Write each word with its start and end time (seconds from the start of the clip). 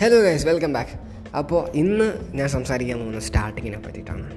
Hello 0.00 0.20
guys 0.20 0.46
welcome 0.46 0.72
back 0.72 0.90
അപ്പോൾ 1.36 1.70
ഇന്ന് 1.70 2.12
ഞാൻ 2.32 2.48
സംസാരിക്കാൻ 2.48 2.98
പോകുന്ന 2.98 3.20
സ്റ്റാർട്ടിങ്ങിനെ 3.20 3.78
പറ്റിയിട്ടാണ്. 3.78 4.32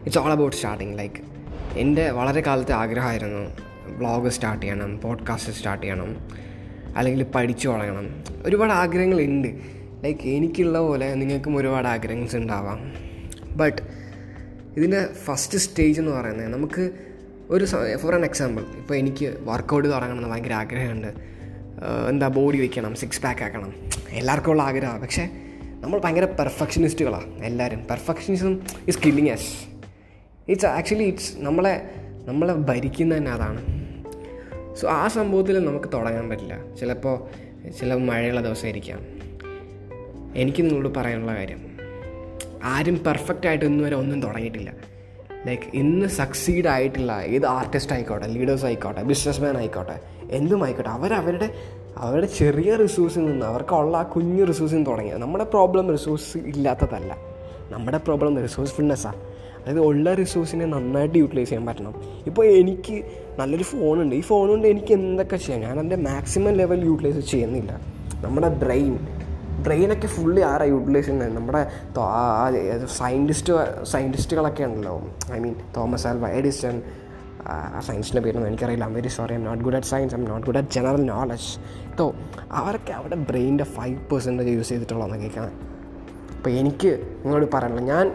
It's 0.00 0.18
all 0.18 0.32
about 0.32 0.56
starting 0.56 0.98
like 0.98 1.14
എന്റെ 1.78 2.10
വളരെ 2.10 2.40
കാലത്തെ 2.40 2.72
ആഗ്രഹമായിരുന്നു 2.72 3.48
വ്ളോഗ് 3.86 4.28
സ്റ്റാർട്ട് 4.28 4.62
ചെയ്യണം 4.62 5.00
പോഡ്കാസ്റ്റ് 5.00 5.52
സ്റ്റാർട്ട് 5.52 5.82
ചെയ്യണം 5.82 6.28
അല്ലെങ്കിൽ 6.96 7.22
പഠിച്ചു 7.24 7.68
തുടങ്ങണം. 7.68 8.24
ഒരുപാട് 8.44 8.72
ആഗ്രഹങ്ങളുണ്ട്. 8.72 9.48
ലൈക്ക് 10.04 10.28
എനിക്കുള്ള 10.28 10.78
പോലെ 10.78 11.14
നിങ്ങൾക്കും 11.14 11.56
ഒരുപാട് 11.56 11.88
ആഗ്രഹങ്ങൾ 11.88 12.36
ഉണ്ടാവാം. 12.36 12.92
ബട്ട് 13.56 13.82
ഇതിന്റെ 14.76 15.06
ഫസ്റ്റ് 15.24 15.58
സ്റ്റേജ് 15.58 16.00
എന്ന് 16.00 16.12
പറയുന്നത് 16.12 16.48
നമുക്ക് 16.48 16.90
ഒരു 17.50 17.64
ഫോർ 17.96 18.14
ആൻ 18.14 18.24
എക്സാമ്പിൾ 18.24 18.62
ഇപ്പോൾ 18.62 18.94
എനിക്ക് 18.94 19.38
വർക്കൗട്ട് 19.40 19.92
തുടങ്ങണമെന്ന് 19.92 20.28
ഭയങ്കര 20.28 20.52
ആഗ്രഹമുണ്ട്. 20.52 21.37
എന്താ 22.08 22.28
ബോഡി 22.28 22.58
വയ്ക്കണം 22.58 22.94
സിക്സ് 22.94 23.22
പാക്ക് 23.22 23.42
ആക്കണം. 23.42 23.74
എല്ലാവർക്കും 24.10 24.50
ഉള്ള 24.50 24.62
ആഗ്രഹമാണ്. 24.62 25.00
പക്ഷേ 25.00 25.28
നമ്മൾ 25.80 25.98
ഭയങ്കര 25.98 26.24
പെർഫെക്ഷനിസ്റ്റുകളാണ് 26.24 27.44
എല്ലാവരും. 27.44 27.86
Perfectionism 27.90 28.60
is 28.88 28.98
killing 29.06 29.28
us 29.28 29.66
it's 30.48 30.66
actually 30.66 31.04
it's 31.04 31.32
നമ്മളെ 31.36 31.90
നമ്മളെ 32.24 32.54
ഭരിക്കുന്ന 32.54 33.16
തന്നെ 33.16 33.30
അതാണ്. 33.30 33.88
സോ 34.76 34.88
ആ 34.88 35.08
സംഭവത്തിൽ 35.08 35.64
നമുക്ക് 35.64 35.86
തുടങ്ങാൻ 35.94 36.28
പറ്റില്ല. 36.28 36.74
ചിലപ്പോൾ 36.80 37.28
ചില 37.80 37.94
മഴയുള്ള 37.94 38.40
ദിവസമായിരിക്കാം. 38.40 39.00
എനിക്ക് 40.36 40.62
നിങ്ങളോട് 40.62 40.98
പറയാനുള്ള 40.98 41.34
കാര്യം 41.34 41.78
ആരും 42.62 43.04
പെർഫെക്റ്റ് 43.04 43.46
ആയിട്ട് 43.46 43.64
ഇന്ന് 43.64 43.84
വരെ 43.84 43.96
ഒന്നും 43.96 44.22
തുടങ്ങിയിട്ടില്ല. 44.22 44.72
ലൈക്ക് 45.46 45.62
ഇന്ന് 45.74 46.06
സക്സീഡ് 46.06 46.68
ആയിട്ടുള്ള 46.68 47.22
ഏത് 47.22 47.46
ആർട്ടിസ്റ്റ് 47.46 47.92
ആയിക്കോട്ടെ 47.92 48.26
ലീഡേഴ്സ് 48.26 48.64
ആയിക്കോട്ടെ 48.64 49.02
ബിസിനസ് 49.02 49.42
മാൻ 49.42 49.56
ആയിക്കോട്ടെ 49.56 50.00
എന്തും 50.30 50.64
ആയിക്കോട്ടെ 50.64 50.90
അവരവരുടെ 50.90 51.54
അവരുടെ 51.96 52.26
ചെറിയ 52.26 52.76
റിസോഴ്സിൽ 52.76 53.26
നിന്ന് 53.26 53.46
അവർക്കുള്ള 53.46 53.96
ആ 53.96 54.02
കുഞ്ഞു 54.02 54.44
റിസോഴ്സിൽ 54.44 54.76
നിന്ന് 54.76 54.90
തുടങ്ങിയത്. 54.90 55.18
നമ്മുടെ 55.18 55.44
പ്രോബ്ലം 55.44 55.92
റിസോഴ്സ് 55.92 56.38
ഇല്ലാത്തതല്ല. 56.38 57.16
നമ്മുടെ 57.70 57.98
പ്രോബ്ലം 57.98 58.42
റിസോഴ്സ്ഫുൾനെസ്സാണ് 58.42 59.16
അതായത് 59.60 59.80
ഉള്ള 59.80 60.14
റിസോഴ്സിനെ 60.14 60.66
നന്നായിട്ട് 60.66 61.18
യൂട്ടിലൈസ് 61.18 61.48
ചെയ്യാൻ 61.48 61.66
പറ്റണം. 61.66 61.94
ഇപ്പോൾ 62.26 62.46
എനിക്ക് 62.46 63.02
നല്ലൊരു 63.38 63.62
ഫോണുണ്ട് 63.62 64.16
ഈ 64.16 64.20
ഫോൺ 64.20 64.66
എനിക്ക് 64.66 64.92
എന്തൊക്കെ 64.92 65.36
ചെയ്യാം? 65.36 65.60
ഞാൻ 65.62 65.80
എന്റെ 65.80 65.96
മാക്സിമം 65.96 66.52
ലെവൽ 66.52 66.84
യൂട്ടിലൈസ് 66.84 67.18
ചെയ്യുന്നില്ല. 67.18 67.80
നമ്മുടെ 68.24 68.48
ബ്രെയിൻ 68.48 68.98
ബ്രെയിനൊക്കെ 69.58 70.06
ഫുള്ളി 70.06 70.40
ആരാ 70.40 70.64
യൂട്ടിലൈസ് 70.64 71.06
ചെയ്യുന്നത്? 71.06 71.36
നമ്മുടെ 71.36 71.62
സയന്റിസ്റ്റ് 72.86 73.84
സയന്റിസ്റ്റുകളൊക്കെ 73.84 74.64
ഉണ്ടല്ലോ. 74.64 75.02
I 75.32 75.38
mean 75.38 75.54
Thomas 75.76 76.06
Alva 76.06 76.28
Edison. 76.28 76.82
ആ 77.46 77.80
സയൻസിന്റെ 77.80 78.20
പേരൊന്നും 78.20 78.48
എനിക്കറിയില്ല. 78.48 78.84
I'm 78.84 78.94
very 78.94 79.08
sorry 79.08 79.34
I'm 79.34 79.44
not 79.44 79.64
good 79.64 79.74
at 79.74 79.86
science 79.86 80.14
I'm 80.14 80.24
not 80.24 80.46
good 80.46 80.58
at 80.58 80.68
general 80.68 81.04
knowledge 81.04 81.58
though 82.00 82.14
അവരൊക്കെ 82.52 82.92
അവരുടെ 82.92 83.16
ബ്രെയിന്റെ 83.16 83.64
ഫൈവ് 83.64 83.98
പെർസെന്റേജ് 84.10 84.48
യൂസ് 84.48 84.68
ചെയ്തിട്ടുള്ളതെന്ന് 84.68 85.18
കേൾക്കാൻ 85.18 85.44
അപ്പോൾ 86.36 86.50
എനിക്ക് 86.50 87.16
നിങ്ങളോട് 87.22 87.46
പറയാനുള്ള 87.54 87.80
ഞാൻ 87.80 88.12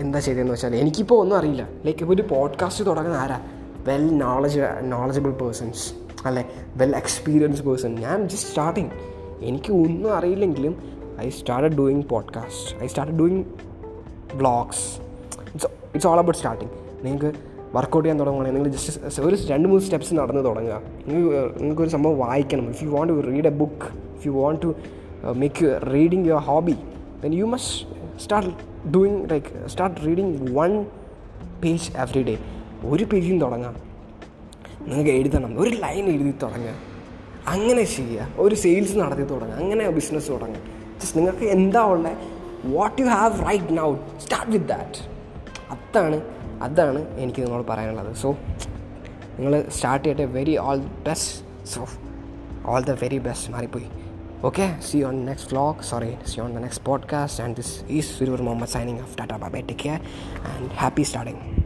എന്താ 0.00 0.18
ചെയ്തതെന്ന് 0.18 0.52
വെച്ചാൽ 0.52 0.76
എനിക്കിപ്പോൾ 0.76 1.20
ഒന്നും 1.20 1.36
അറിയില്ല. 1.38 1.68
ലൈക്ക് 1.84 2.04
ഒരു 2.04 2.22
പോഡ്കാസ്റ്റ് 2.22 2.86
തുടങ്ങുന്ന 2.86 3.18
ആരാ? 3.18 3.40
വെൽ 3.86 4.06
നോളജ് 4.16 4.60
നോളജബിൾ 4.82 5.30
പേഴ്സൺസ് 5.30 5.92
അല്ലെ? 6.26 6.44
വെൽ 6.76 6.96
എക്സ്പീരിയൻസ് 6.96 7.62
പേഴ്സൺ 7.62 7.94
ഞാൻ 7.94 8.28
ജസ്റ്റ് 8.28 8.48
സ്റ്റാർട്ടിങ് 8.48 8.90
എനിക്ക് 9.40 9.72
ഒന്നും 9.72 10.16
അറിയില്ലെങ്കിലും 10.16 10.76
I 11.20 11.28
start 11.28 11.76
doing 11.76 12.02
podcast 12.02 12.82
I 12.82 12.86
start 12.86 13.14
doing 13.14 13.44
blogs 14.34 15.00
it's 15.48 15.66
it's 15.66 16.06
all 16.06 16.18
about 16.18 16.38
starting 16.38 16.70
നിങ്ങൾക്ക് 17.02 17.32
വർക്കൗട്ട് 17.74 18.08
ചെയ്യാൻ 18.08 18.20
തുടങ്ങുകയാണെങ്കിൽ 18.20 18.62
നിങ്ങൾ 18.62 18.78
ജസ്റ്റ് 18.78 19.22
ഒരു 19.22 19.36
രണ്ട് 19.46 19.68
മൂന്ന് 19.68 19.84
സ്റ്റെപ്സ് 19.84 20.14
നടന്ന് 20.14 20.44
തുടങ്ങുക. 20.44 20.82
നിങ്ങൾക്ക് 21.06 21.60
നിങ്ങൾക്കൊരു 21.60 21.88
സംഭവം 21.88 22.18
വായിക്കണം. 22.18 22.68
If 22.68 22.84
you 22.84 22.88
want 22.88 23.12
to 23.12 23.26
read 23.26 23.46
a 23.46 23.50
book 23.50 24.16
if 24.16 24.26
you 24.26 24.32
want 24.32 24.62
to 24.62 24.74
make 25.32 25.80
reading 25.94 26.26
your 26.26 26.40
hobby 26.40 26.76
then 27.22 27.34
you 27.34 27.44
must 27.44 28.20
start 28.20 28.88
doing 28.88 29.30
like 29.30 29.68
start 29.68 30.00
reading 30.06 30.56
one 30.56 30.86
page 31.62 31.90
every 31.96 32.22
day 32.22 32.38
ഒരു 32.84 33.04
പേജിൽ 33.04 33.40
തുടങ്ങാം. 33.40 33.74
നിങ്ങൾക്ക് 34.80 35.10
എഴുതണം. 35.10 35.60
ഒരു 35.60 35.70
ലൈൻ 35.70 36.04
എഴുതി 36.04 36.34
തുടങ്ങുക. 36.42 36.91
അങ്ങനെ 37.48 37.82
ചെയ്യുക. 37.82 38.28
ഒരു 38.36 38.54
സെയിൽസ് 38.54 38.96
നടത്തി 38.96 39.22
തുടങ്ങുക. 39.22 39.58
അങ്ങനെ 39.58 39.90
ബിസിനസ് 39.90 40.28
തുടങ്ങുക. 40.28 40.60
ജസ്റ്റ് 41.00 41.18
നിങ്ങൾക്ക് 41.18 41.44
എന്താ 41.44 41.80
ഉള്ളത് 41.80 42.16
what 42.64 43.00
you 43.00 43.06
have 43.06 43.46
right 43.46 43.78
now 43.78 43.94
start 44.18 44.52
with 44.52 44.66
that 44.66 44.98
അതാണ് 45.70 46.22
അതാണ് 46.62 47.18
എനിക്ക് 47.18 47.40
നിങ്ങളോട് 47.40 47.66
പറയാനുള്ളത്. 47.66 48.14
സോ 48.14 48.36
നിങ്ങൾ 49.38 49.68
സ്റ്റാർട്ട് 49.68 50.08
ചെയ്യട്ടെ 50.08 50.24
very 50.24 50.58
all 50.58 50.76
best 50.76 51.66
so 51.66 51.88
all 52.66 52.80
the 52.80 52.90
very 52.90 53.18
best 53.18 53.52
മാറിപ്പോയി. 53.52 53.84
Okay 54.44 54.80
see 54.90 54.98
on 54.98 55.24
next 55.24 55.50
vlog 55.50 55.82
sorry 55.82 56.14
see 56.26 56.40
on 56.40 56.54
the 56.54 56.58
next 56.58 56.84
podcast 56.84 57.42
and 57.42 57.56
this 57.56 57.84
is 57.88 58.18
Suroor 58.18 58.42
Muhammad 58.42 58.68
signing 58.68 59.00
off 59.00 59.18
tata 59.18 59.50
bye 59.52 59.60
take 59.60 59.80
care 59.84 60.00
and 60.56 60.70
happy 60.70 61.02
starting 61.02 61.61